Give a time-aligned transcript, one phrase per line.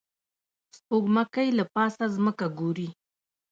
[0.75, 2.87] سپوږمکۍ له پاسه ځمکه ګوري